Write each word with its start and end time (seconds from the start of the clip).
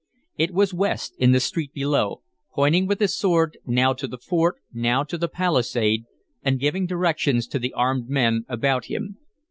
It 0.35 0.49
was 0.51 0.73
West 0.73 1.13
in 1.19 1.31
the 1.31 1.39
street 1.39 1.73
below, 1.73 2.23
pointing 2.55 2.87
with 2.87 2.99
his 2.99 3.15
sword 3.15 3.59
now 3.67 3.93
to 3.93 4.07
the 4.07 4.17
fort, 4.17 4.55
now 4.73 5.03
to 5.03 5.15
the 5.15 5.27
palisade, 5.27 6.05
and 6.41 6.59
giving 6.59 6.87
directions 6.87 7.45
to 7.49 7.59
the 7.59 7.71
armed 7.73 8.09
men 8.09 8.43
about 8.49 8.85
him. 8.85 9.19